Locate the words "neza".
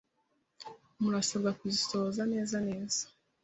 2.33-2.57, 2.67-3.01